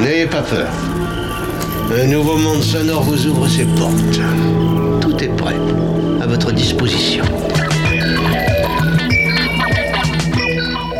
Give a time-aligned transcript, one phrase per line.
[0.00, 0.68] N'ayez pas peur.
[1.96, 4.20] Un nouveau monde sonore vous ouvre ses portes.
[5.00, 5.54] Tout est prêt,
[6.20, 7.24] à votre disposition.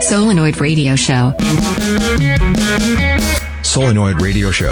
[0.00, 1.32] Solenoid Radio Show.
[3.62, 4.66] Solenoid Radio Show.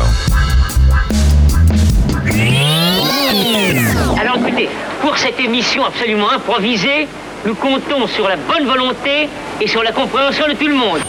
[4.20, 4.68] Alors écoutez,
[5.00, 7.08] pour cette émission absolument improvisée,
[7.44, 9.28] nous comptons sur la bonne volonté
[9.60, 11.00] et sur la compréhension de tout le monde.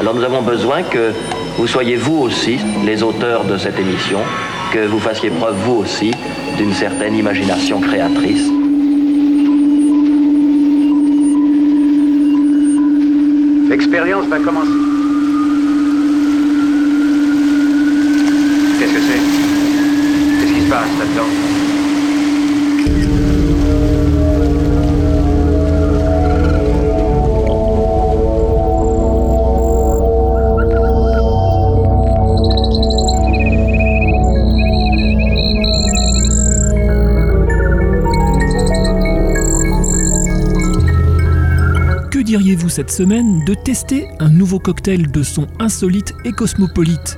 [0.00, 1.12] Alors nous avons besoin que
[1.58, 4.18] vous soyez vous aussi les auteurs de cette émission,
[4.72, 6.10] que vous fassiez preuve vous aussi
[6.58, 8.50] d'une certaine imagination créatrice.
[13.68, 14.85] L'expérience va commencer.
[42.76, 47.16] Cette semaine de tester un nouveau cocktail de son insolite et cosmopolite.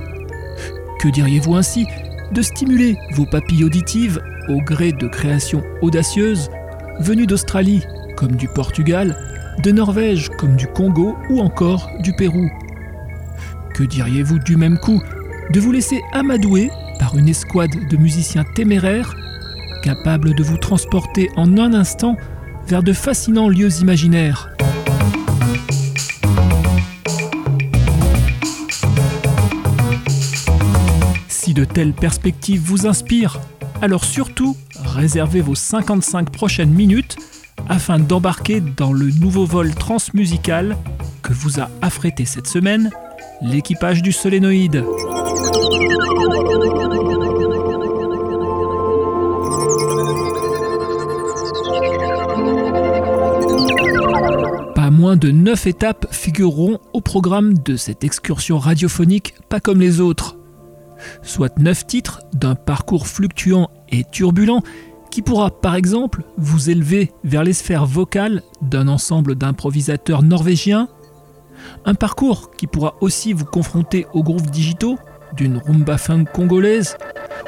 [1.01, 1.85] Que diriez-vous ainsi
[2.31, 6.49] de stimuler vos papilles auditives au gré de créations audacieuses
[7.01, 7.83] venues d'Australie
[8.15, 9.17] comme du Portugal,
[9.61, 12.49] de Norvège comme du Congo ou encore du Pérou?
[13.73, 15.03] Que diriez-vous du même coup
[15.51, 19.13] de vous laisser amadouer par une escouade de musiciens téméraires
[19.83, 22.15] capables de vous transporter en un instant
[22.65, 24.55] vers de fascinants lieux imaginaires?
[31.59, 33.37] De telles perspectives vous inspirent,
[33.81, 37.17] alors surtout réservez vos 55 prochaines minutes
[37.67, 40.77] afin d'embarquer dans le nouveau vol transmusical
[41.21, 42.89] que vous a affrété cette semaine
[43.41, 44.85] l'équipage du solénoïde.
[54.75, 59.99] Pas moins de 9 étapes figureront au programme de cette excursion radiophonique pas comme les
[59.99, 60.38] autres
[61.21, 64.61] soit 9 titres d'un parcours fluctuant et turbulent
[65.09, 70.87] qui pourra par exemple vous élever vers les sphères vocales d'un ensemble d'improvisateurs norvégiens,
[71.85, 74.97] un parcours qui pourra aussi vous confronter aux grooves digitaux
[75.35, 76.97] d'une rumba funk congolaise,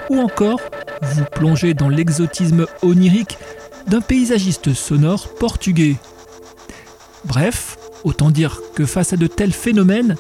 [0.10, 0.60] ou encore
[1.02, 3.38] vous plonger dans l'exotisme onirique
[3.88, 5.96] d'un paysagiste sonore portugais.
[7.26, 10.16] Bref, autant dire que face à de tels phénomènes,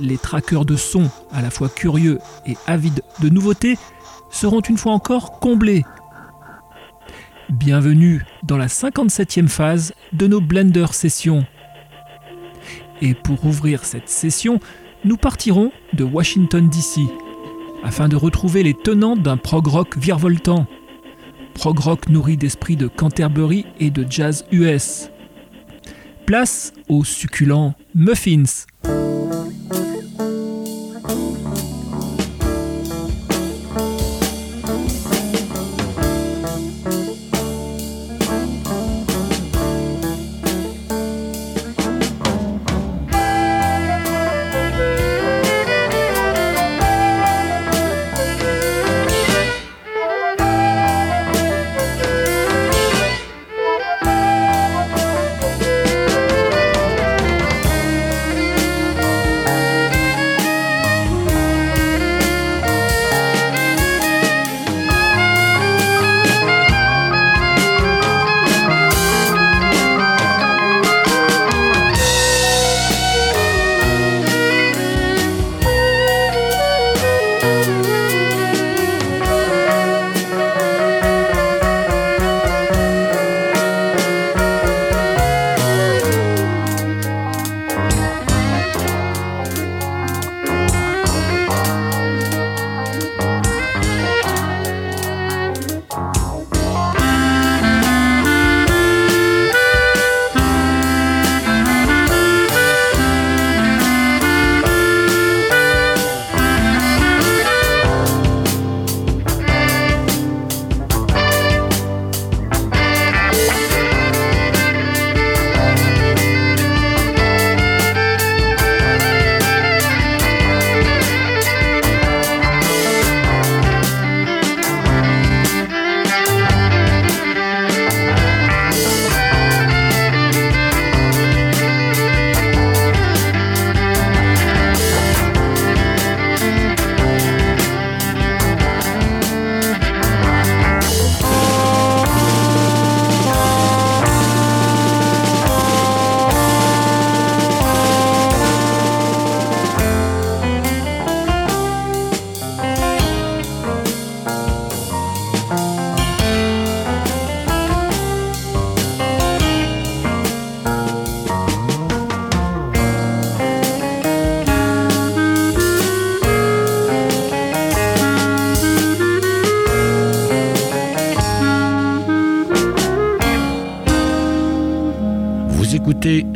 [0.00, 3.78] les traqueurs de sons, à la fois curieux et avides de nouveautés,
[4.30, 5.84] seront une fois encore comblés.
[7.50, 11.44] Bienvenue dans la 57e phase de nos Blender sessions.
[13.00, 14.60] Et pour ouvrir cette session,
[15.04, 17.00] nous partirons de Washington DC,
[17.84, 20.66] afin de retrouver les tenants d'un prog rock virevoltant.
[21.54, 25.10] Prog rock nourri d'esprit de Canterbury et de jazz US.
[26.26, 28.64] Place aux succulents Muffins.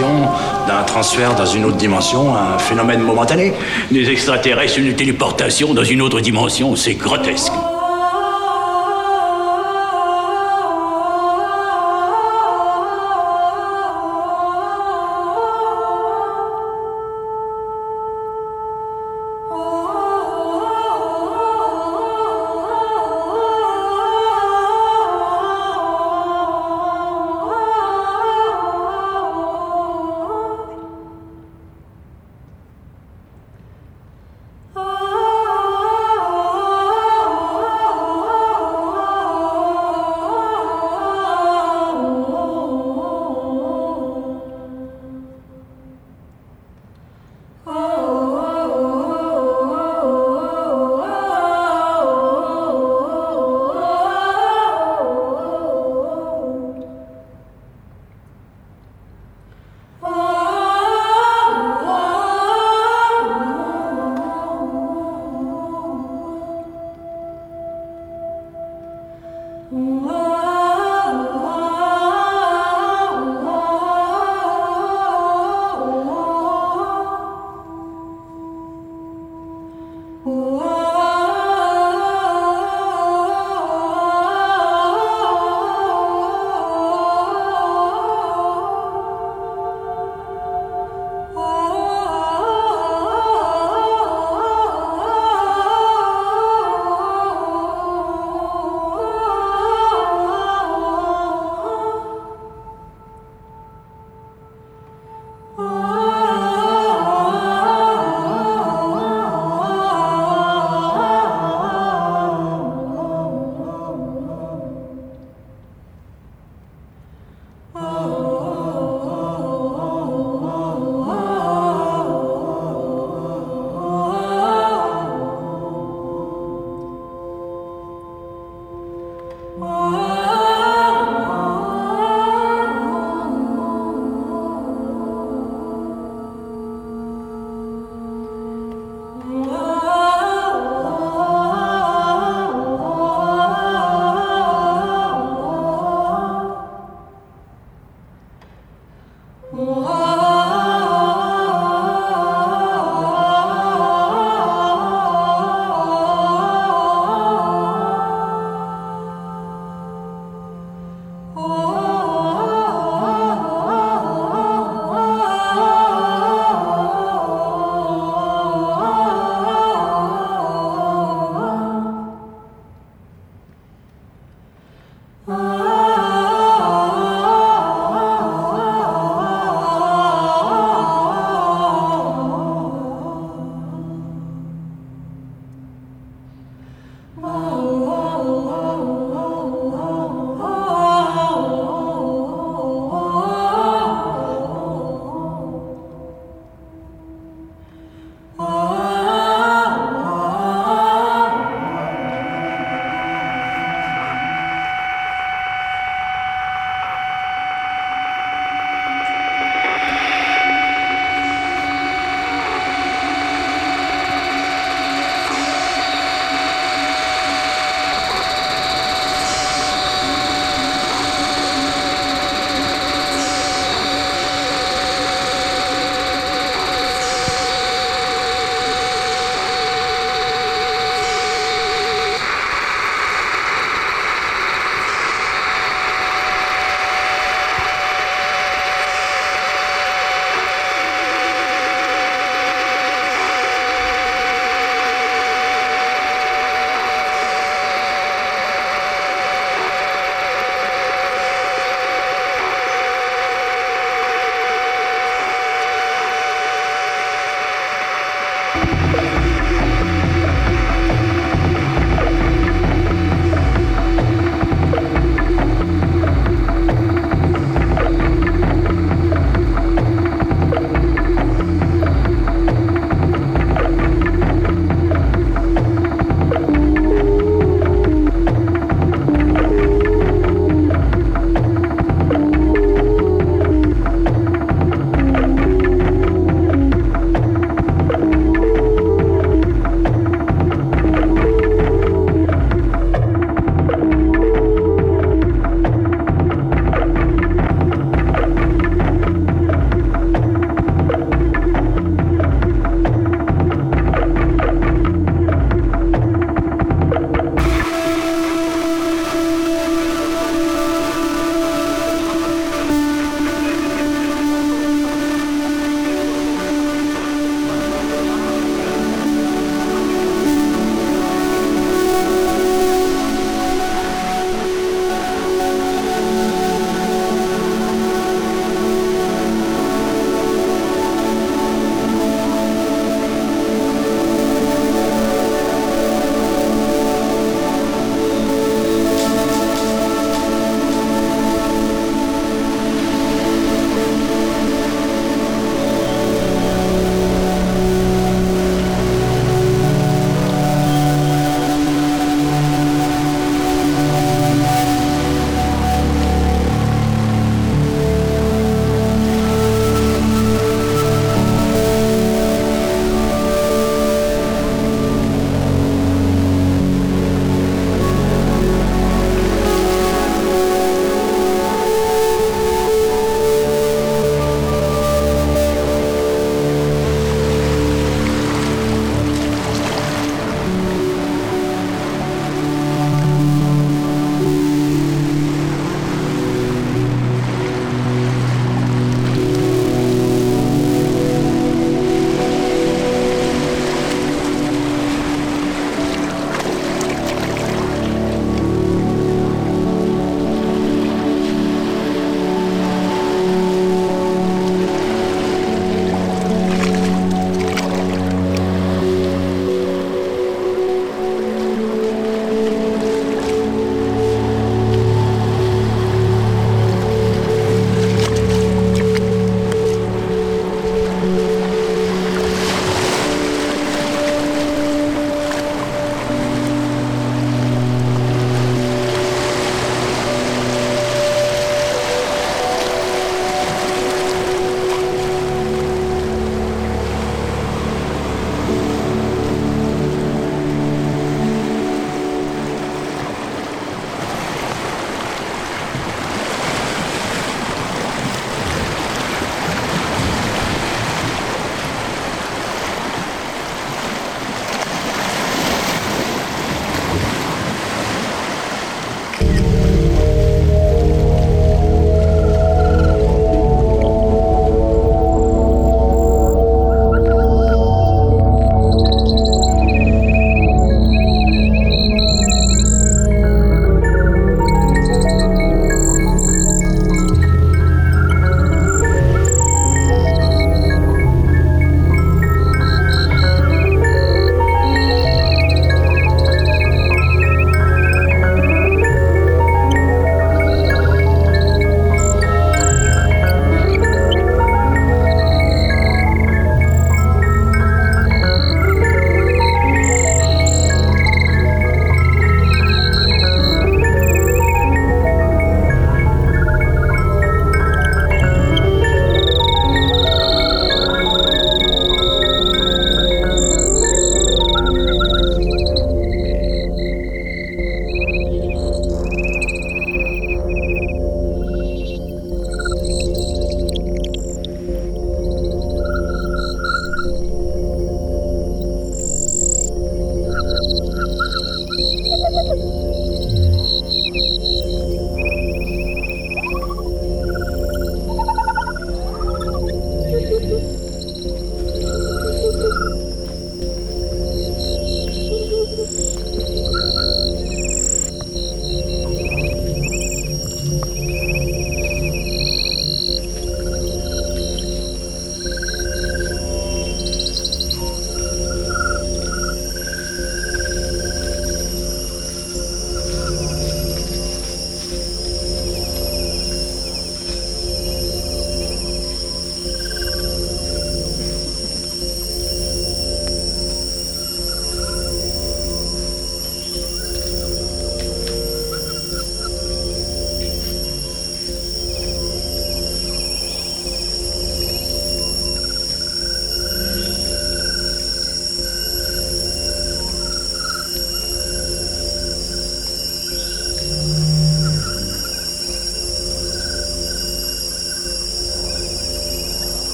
[0.00, 3.52] D'un transfert dans une autre dimension, un phénomène momentané.
[3.90, 7.52] Des extraterrestres, une téléportation dans une autre dimension, c'est grotesque.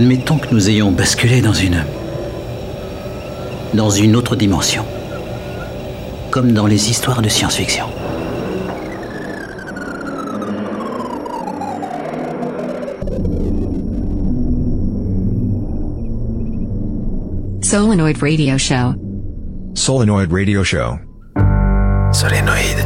[0.00, 1.84] Admettons que nous ayons basculé dans une
[3.74, 4.82] dans une autre dimension,
[6.30, 7.84] comme dans les histoires de science-fiction.
[17.62, 18.94] Solenoid Radio Show.
[19.74, 20.98] Solenoid Radio Show.
[22.12, 22.79] Solenoid.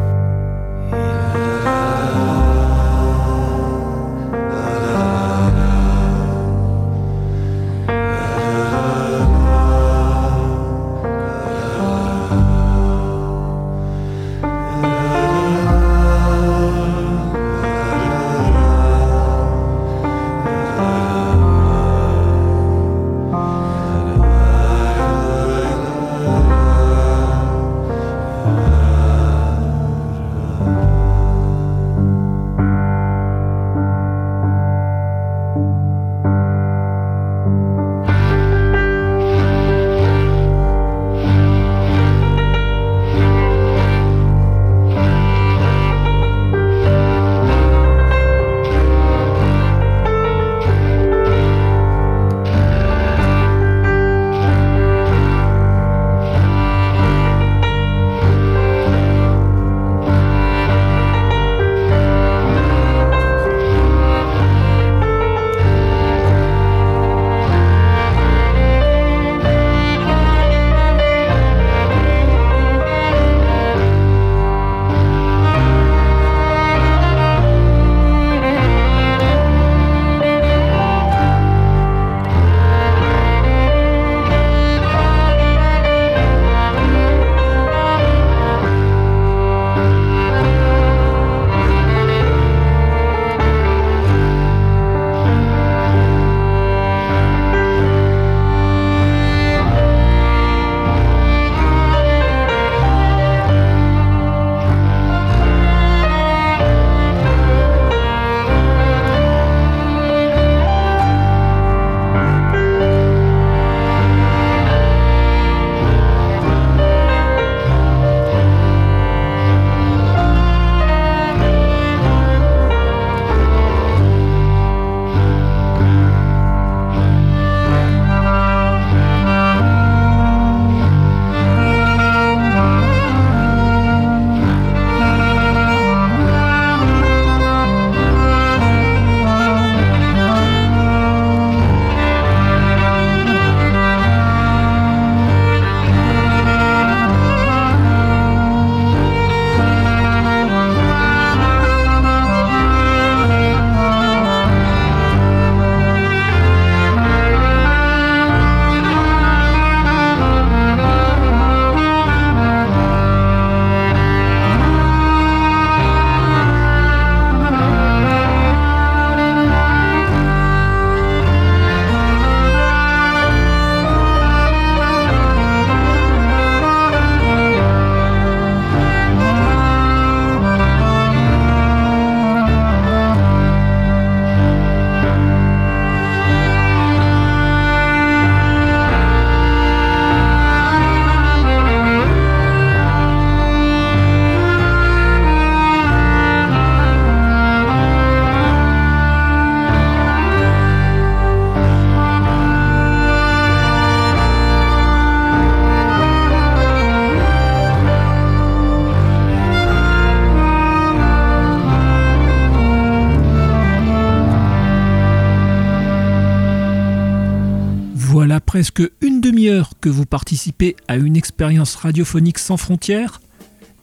[218.65, 223.21] Presque une demi-heure que vous participez à une expérience radiophonique sans frontières,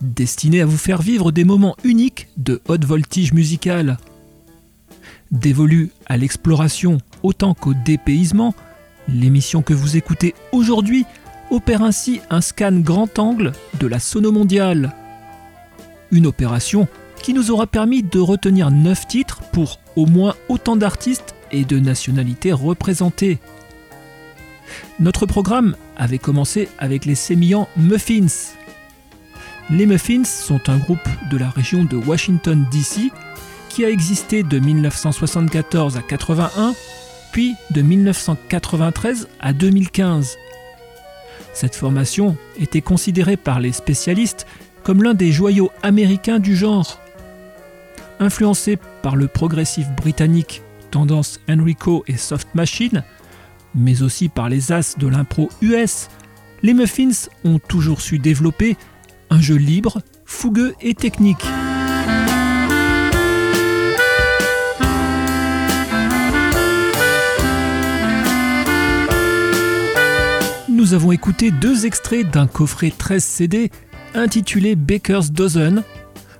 [0.02, 4.00] destinée à vous faire vivre des moments uniques de haute voltige musicale.
[5.30, 8.56] Dévolue à l'exploration autant qu'au dépaysement,
[9.08, 11.06] l'émission que vous écoutez aujourd'hui
[11.52, 14.96] opère ainsi un scan grand angle de la sono mondiale.
[16.10, 16.88] Une opération
[17.22, 21.78] qui nous aura permis de retenir 9 titres pour au moins autant d'artistes et de
[21.78, 23.38] nationalités représentées.
[25.00, 28.54] Notre programme avait commencé avec les sémillants Muffins.
[29.70, 33.12] Les Muffins sont un groupe de la région de Washington DC
[33.70, 36.74] qui a existé de 1974 à 81,
[37.32, 40.38] puis de 1993 à 2015.
[41.54, 44.46] Cette formation était considérée par les spécialistes
[44.84, 47.00] comme l'un des joyaux américains du genre.
[48.20, 53.04] Influencés par le progressif britannique tendance Enrico et Soft Machine,
[53.76, 56.10] mais aussi par les as de l'impro US,
[56.64, 58.78] les Muffins ont toujours su développer
[59.30, 61.46] un jeu libre, fougueux et technique.
[70.70, 73.72] Nous avons écouté deux extraits d'un coffret 13 CD
[74.14, 75.84] intitulé Baker's Dozen,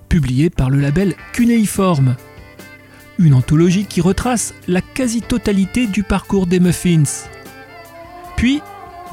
[0.10, 2.16] publié par le label Cuneiform.
[3.22, 7.04] Une anthologie qui retrace la quasi-totalité du parcours des Muffins.
[8.36, 8.64] Puis,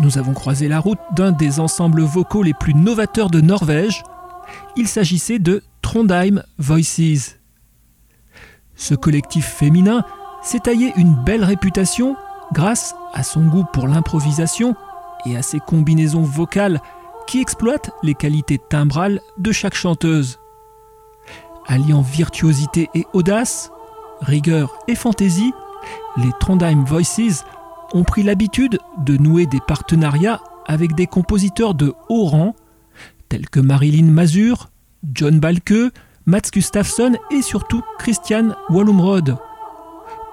[0.01, 4.03] nous avons croisé la route d'un des ensembles vocaux les plus novateurs de Norvège.
[4.77, 7.37] Il s'agissait de Trondheim Voices.
[8.77, 10.03] Ce collectif féminin
[10.43, 12.17] s'est taillé une belle réputation
[12.55, 14.75] grâce à son goût pour l'improvisation
[15.27, 16.81] et à ses combinaisons vocales
[17.27, 20.39] qui exploitent les qualités timbrales de chaque chanteuse.
[21.67, 23.71] Alliant virtuosité et audace,
[24.21, 25.53] rigueur et fantaisie,
[26.17, 27.45] les Trondheim Voices
[27.93, 32.55] ont pris l'habitude de nouer des partenariats avec des compositeurs de haut rang,
[33.29, 34.71] tels que Marilyn Mazur,
[35.15, 35.93] John Balke,
[36.27, 39.39] Mats Gustafsson et surtout Christian Wallumrod,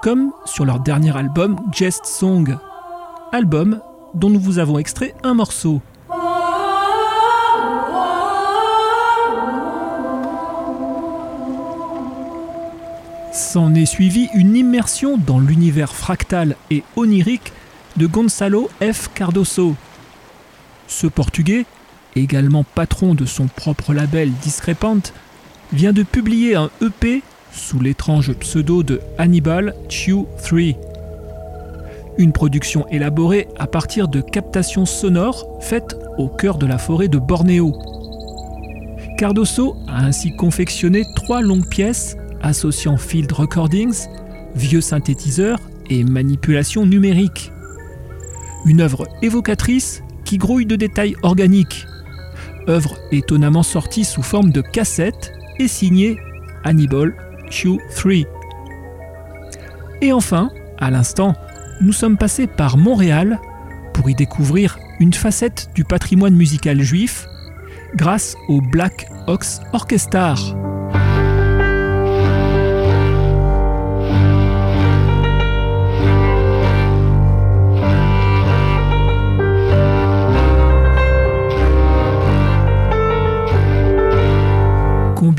[0.02, 2.58] comme sur leur dernier album Jest Song,
[3.32, 3.80] album
[4.14, 5.80] dont nous vous avons extrait un morceau.
[13.36, 17.52] S'en est suivi une immersion dans l'univers fractal et onirique
[17.98, 19.10] de Gonzalo F.
[19.12, 19.76] Cardoso.
[20.88, 21.66] Ce Portugais,
[22.14, 25.12] également patron de son propre label Discrepant,
[25.70, 27.22] vient de publier un EP
[27.52, 30.60] sous l'étrange pseudo de Hannibal Chew 3.
[32.16, 37.18] Une production élaborée à partir de captations sonores faites au cœur de la forêt de
[37.18, 37.74] Bornéo.
[39.18, 44.06] Cardoso a ainsi confectionné trois longues pièces associant field recordings,
[44.54, 45.58] vieux synthétiseurs
[45.90, 47.52] et manipulation numérique.
[48.64, 51.86] Une œuvre évocatrice qui grouille de détails organiques.
[52.68, 56.18] Œuvre étonnamment sortie sous forme de cassette et signée
[56.64, 57.14] Hannibal
[57.50, 58.12] Chew 3.
[60.02, 61.34] Et enfin, à l'instant,
[61.80, 63.40] nous sommes passés par Montréal
[63.92, 67.28] pour y découvrir une facette du patrimoine musical juif
[67.94, 70.34] grâce au Black Ox Orchestra.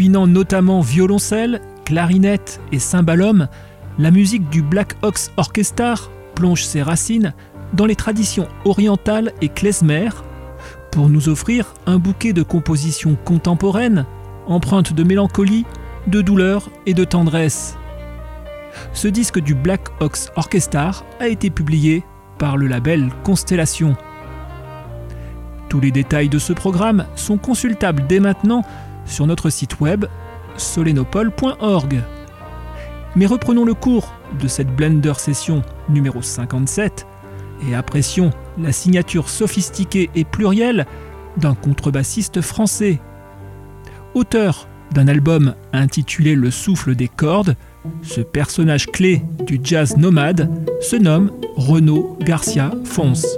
[0.10, 3.48] Notamment violoncelle, clarinette et cymbalum,
[4.00, 5.96] la musique du Black Ox Orchestra
[6.34, 7.34] plonge ses racines
[7.74, 10.10] dans les traditions orientales et klezmer
[10.92, 14.06] pour nous offrir un bouquet de compositions contemporaines,
[14.48, 15.66] empreintes de mélancolie,
[16.08, 17.76] de douleur et de tendresse.
[18.94, 22.04] Ce disque du Black Ox Orchestra a été publié
[22.38, 23.98] par le label Constellation.
[25.68, 28.64] Tous les détails de ce programme sont consultables dès maintenant
[29.08, 30.06] sur notre site web
[30.58, 32.02] solenopole.org.
[33.16, 37.08] Mais reprenons le cours de cette Blender session numéro 57
[37.68, 40.86] et apprécions la signature sophistiquée et plurielle
[41.38, 43.00] d'un contrebassiste français.
[44.14, 47.56] Auteur d'un album intitulé Le souffle des cordes,
[48.02, 50.50] ce personnage clé du jazz nomade
[50.82, 53.38] se nomme Renaud Garcia Fonce.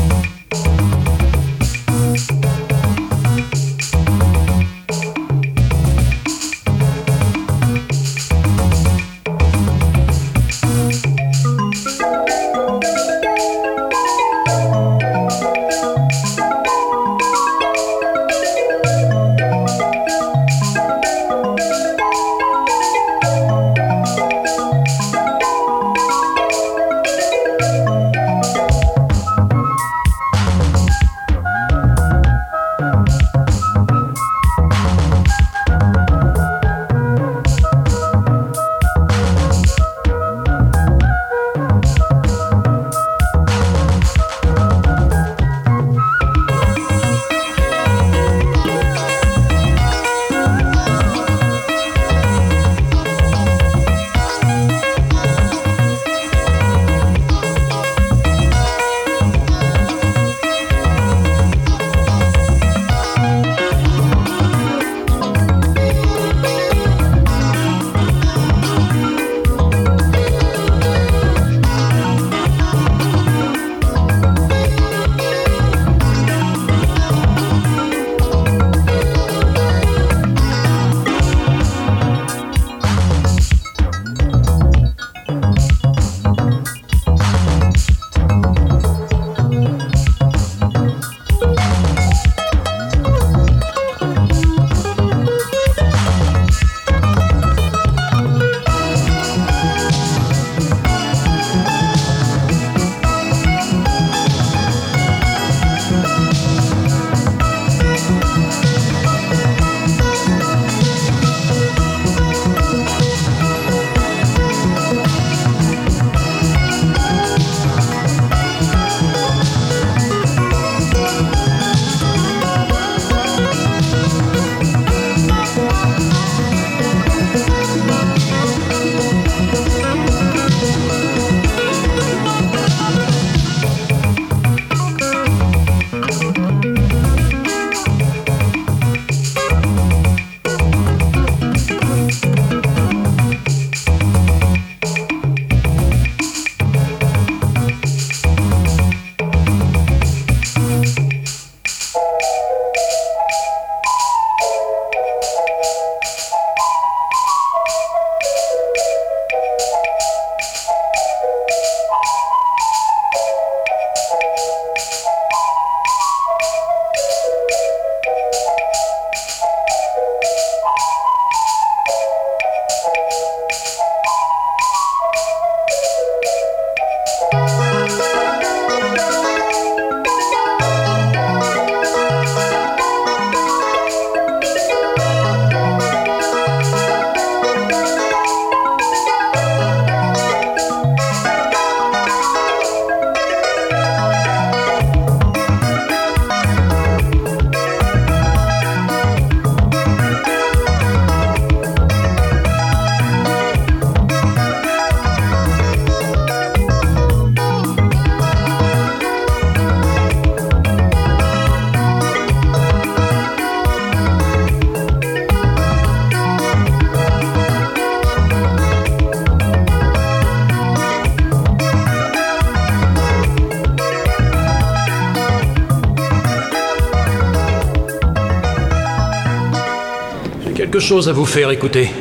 [230.81, 231.91] Chose à vous faire écouter.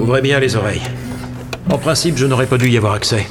[0.00, 0.82] Ouvrez bien les oreilles.
[1.70, 3.26] En principe, je n'aurais pas dû y avoir accès.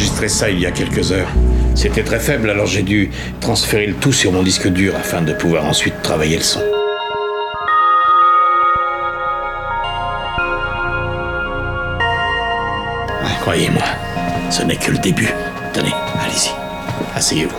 [0.00, 1.28] Enregistré ça il y a quelques heures.
[1.74, 5.34] C'était très faible, alors j'ai dû transférer le tout sur mon disque dur afin de
[5.34, 6.60] pouvoir ensuite travailler le son.
[13.42, 13.82] Croyez-moi,
[14.48, 15.28] ce n'est que le début.
[15.74, 16.50] Tenez, allez-y.
[17.14, 17.56] Asseyez-vous.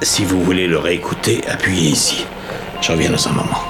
[0.00, 2.24] Si vous voulez le réécouter, appuyez ici.
[2.80, 3.67] Je reviens dans un moment.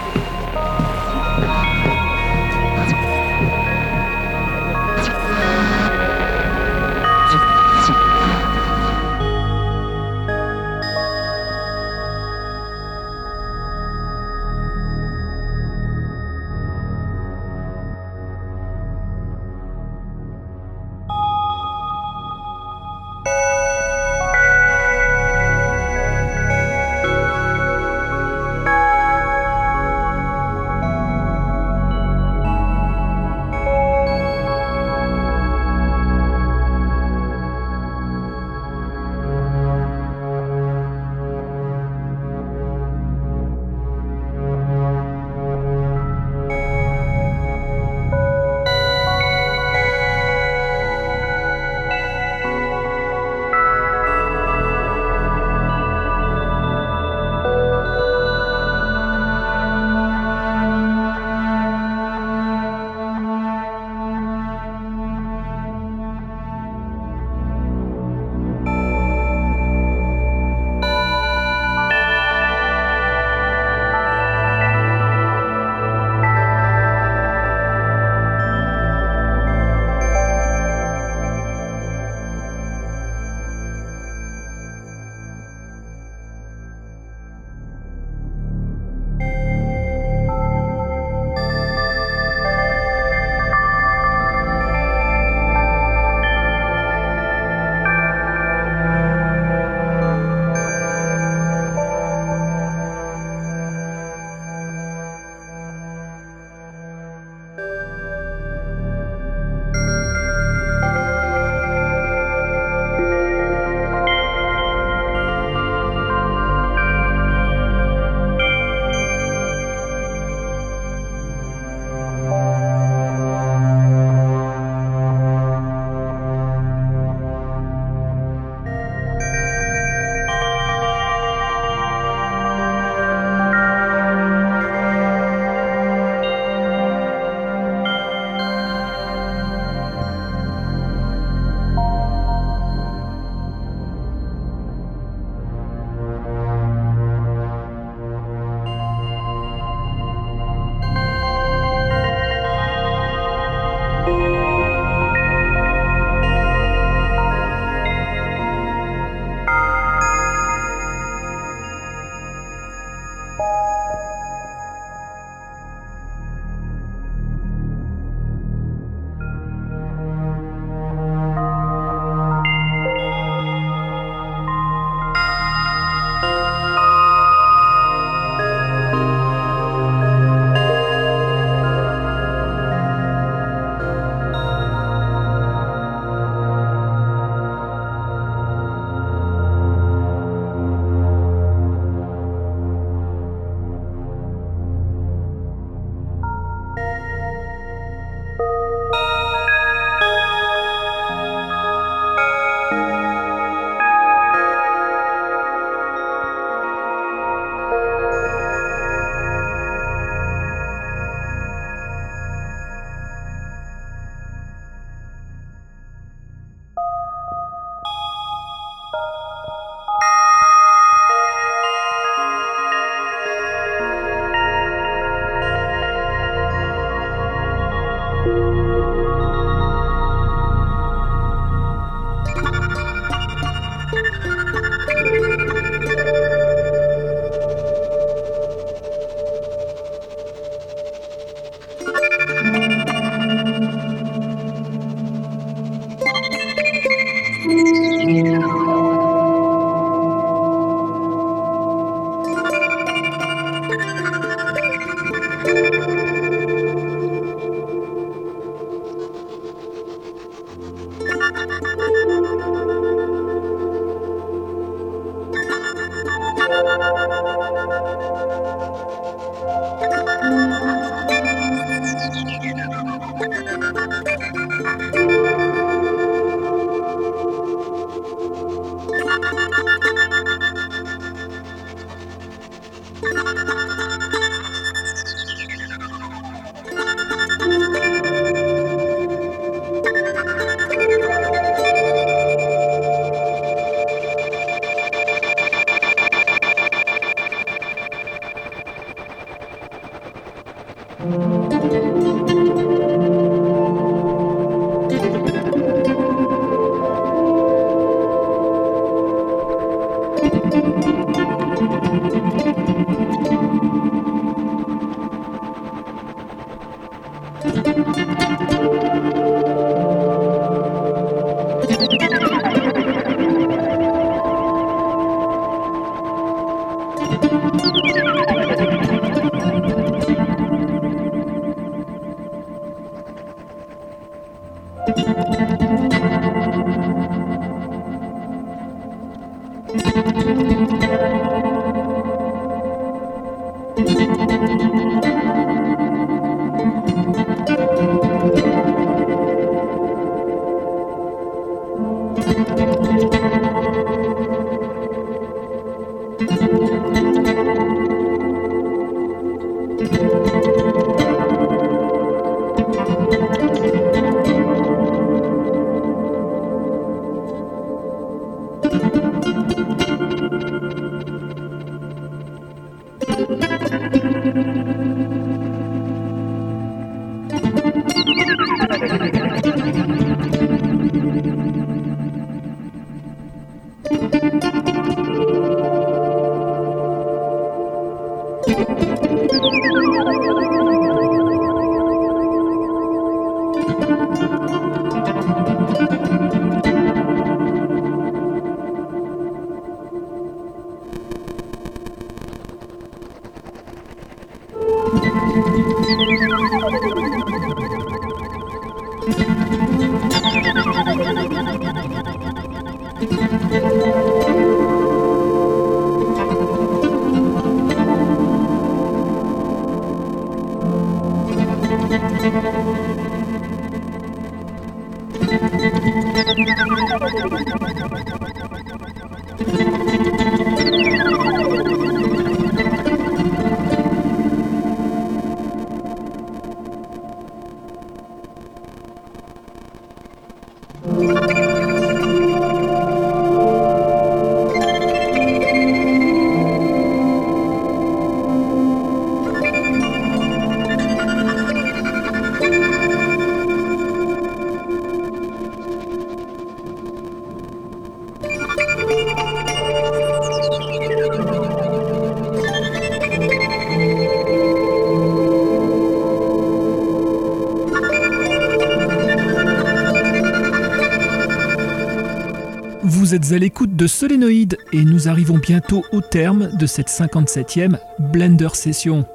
[473.19, 478.51] Êtes à l'écoute de Solénoïde et nous arrivons bientôt au terme de cette 57e Blender
[478.53, 479.07] Session.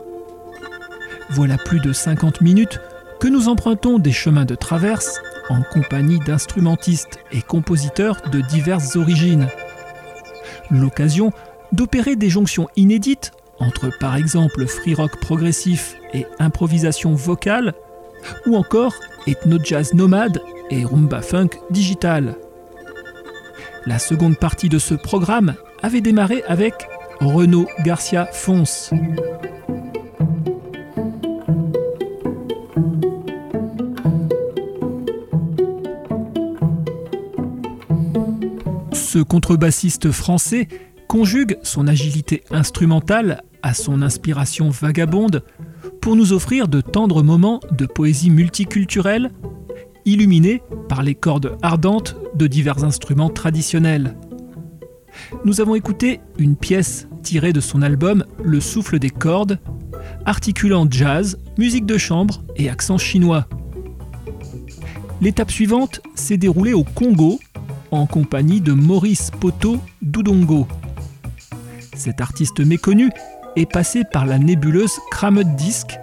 [1.30, 2.82] Voilà plus de 50 minutes
[3.22, 9.48] que nous empruntons des chemins de traverse en compagnie d'instrumentistes et compositeurs de diverses origines.
[10.70, 11.32] L'occasion
[11.72, 17.74] d'opérer des jonctions inédites entre par exemple free rock progressif et improvisation vocale,
[18.48, 18.96] ou encore
[19.28, 20.42] ethno-jazz nomade
[20.72, 22.36] et rumba funk digital.
[23.86, 26.88] La seconde partie de ce programme avait démarré avec
[27.20, 28.92] Renaud Garcia Fonce.
[38.94, 40.70] Ce contrebassiste français
[41.10, 45.44] conjugue son agilité instrumentale à son inspiration vagabonde
[46.02, 49.32] pour nous offrir de tendres moments de poésie multiculturelle
[50.06, 50.62] illuminés
[51.02, 54.16] les cordes ardentes de divers instruments traditionnels.
[55.46, 59.60] Nous avons écouté une pièce tirée de son album Le souffle des cordes,
[60.26, 63.48] articulant jazz, musique de chambre et accent chinois.
[65.22, 67.40] L'étape suivante s'est déroulée au Congo
[67.92, 70.68] en compagnie de Maurice Poto Doudongo.
[71.96, 73.10] Cet artiste méconnu
[73.56, 75.98] est passé par la nébuleuse Kramet Disc,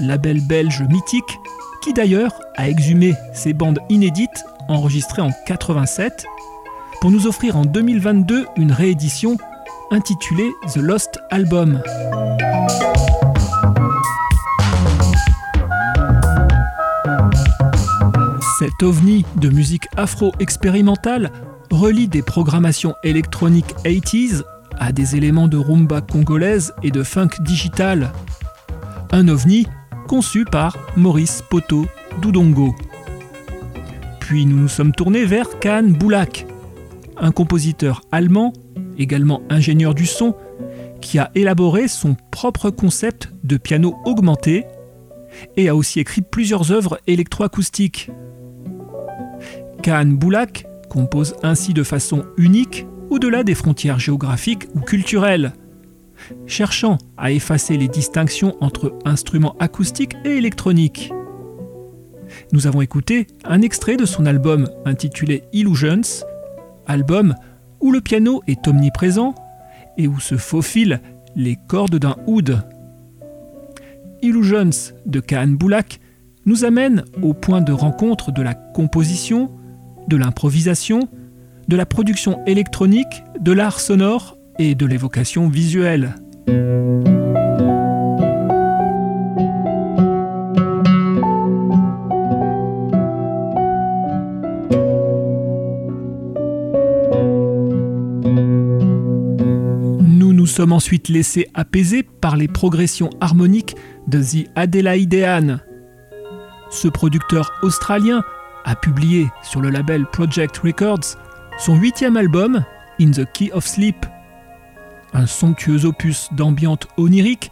[0.00, 1.38] label belge mythique
[1.82, 6.26] qui d'ailleurs a exhumé ses bandes inédites enregistrées en 87
[7.00, 9.36] pour nous offrir en 2022 une réédition
[9.90, 11.82] intitulé The Lost Album.
[18.58, 21.30] Cet ovni de musique afro-expérimentale
[21.70, 24.42] relie des programmations électroniques 80s
[24.78, 28.12] à des éléments de rumba congolaise et de funk digital.
[29.12, 29.66] Un ovni
[30.10, 31.86] conçu par Maurice Poto
[32.20, 32.74] Doudongo.
[34.18, 36.48] Puis nous nous sommes tournés vers Khan Boulak,
[37.16, 38.52] un compositeur allemand,
[38.98, 40.34] également ingénieur du son,
[41.00, 44.64] qui a élaboré son propre concept de piano augmenté
[45.56, 48.10] et a aussi écrit plusieurs œuvres électroacoustiques.
[49.84, 55.52] Khan Boulak compose ainsi de façon unique au-delà des frontières géographiques ou culturelles,
[56.46, 61.12] cherchant à effacer les distinctions entre instruments acoustiques et électroniques.
[62.52, 66.24] Nous avons écouté un extrait de son album intitulé Illusions,
[66.86, 67.34] album
[67.80, 69.34] où le piano est omniprésent
[69.96, 71.00] et où se faufilent
[71.36, 72.62] les cordes d'un oud.
[74.22, 76.00] Illusions de Kahan Boulak
[76.46, 79.50] nous amène au point de rencontre de la composition,
[80.08, 81.08] de l'improvisation,
[81.68, 86.16] de la production électronique, de l'art sonore et de l'évocation visuelle.
[100.02, 103.76] Nous nous sommes ensuite laissés apaiser par les progressions harmoniques
[104.08, 105.60] de The Adelaidean.
[106.70, 108.22] Ce producteur australien
[108.66, 111.16] a publié sur le label Project Records
[111.58, 112.62] son huitième album,
[113.00, 113.96] In the Key of Sleep,
[115.12, 117.50] un somptueux opus d'ambiance onirique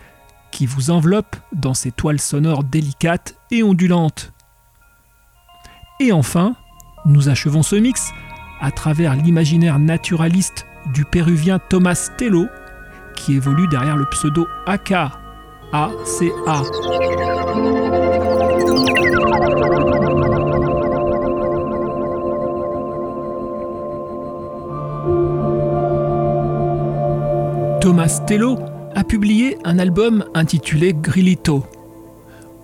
[0.50, 4.32] qui vous enveloppe dans ses toiles sonores délicates et ondulantes.
[6.00, 6.54] Et enfin,
[7.04, 8.12] nous achevons ce mix
[8.61, 12.46] à travers l'imaginaire naturaliste du péruvien Thomas Tello,
[13.14, 14.92] qui évolue derrière le pseudo AK,
[15.72, 16.62] ACA.
[27.89, 28.59] Thomas Tello
[28.95, 31.64] a publié un album intitulé Grilito,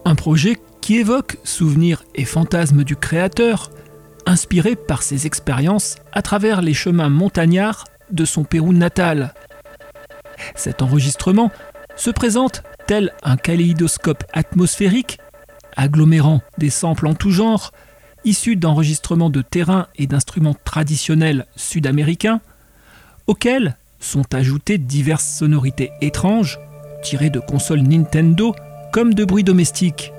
[0.04, 3.70] un projet qui évoque souvenirs et fantasmes du créateur,
[4.26, 9.32] inspiré par ses expériences à travers les chemins montagnards de son Pérou natal.
[10.56, 11.50] Cet enregistrement
[11.96, 15.20] se présente tel un kaléidoscope atmosphérique,
[15.74, 17.72] agglomérant des samples en tout genre,
[18.26, 22.42] issus d'enregistrements de terrain et d'instruments traditionnels sud-américains,
[23.26, 26.58] auxquels sont ajoutées diverses sonorités étranges,
[27.02, 28.54] tirées de consoles Nintendo
[28.92, 30.12] comme de bruits domestiques.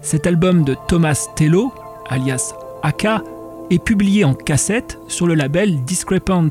[0.00, 1.72] Cet album de Thomas Tello,
[2.08, 3.22] alias Aka,
[3.70, 6.50] est publié en cassette sur le label Discrepant.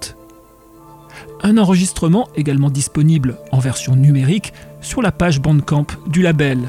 [1.41, 6.60] Un enregistrement également disponible en version numérique sur la page Bandcamp du label.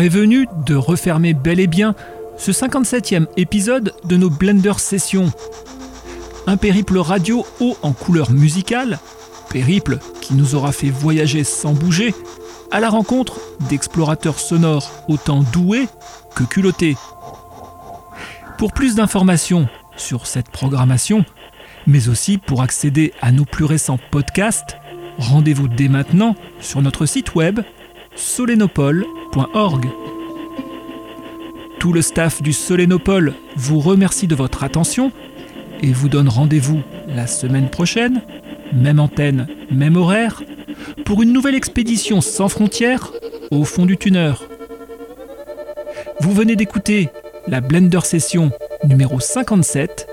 [0.00, 1.96] Est de refermer bel et bien
[2.36, 5.32] ce 57e épisode de nos Blender Sessions.
[6.46, 9.00] Un périple radio haut en couleur musicale,
[9.50, 12.14] périple qui nous aura fait voyager sans bouger,
[12.70, 15.88] à la rencontre d'explorateurs sonores autant doués
[16.36, 16.96] que culottés.
[18.56, 21.24] Pour plus d'informations sur cette programmation,
[21.88, 24.76] mais aussi pour accéder à nos plus récents podcasts,
[25.18, 27.60] rendez-vous dès maintenant sur notre site web
[31.78, 35.12] Tout le staff du Solénopole vous remercie de votre attention
[35.80, 38.22] et vous donne rendez-vous la semaine prochaine,
[38.72, 40.42] même antenne, même horaire,
[41.04, 43.12] pour une nouvelle expédition sans frontières
[43.50, 44.32] au fond du tuner.
[46.20, 47.08] Vous venez d'écouter
[47.46, 48.50] la Blender Session
[48.84, 50.08] numéro 57,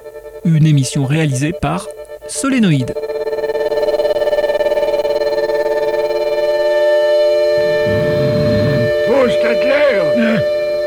[0.45, 1.87] une émission réalisée par
[2.27, 2.93] Solénoïde.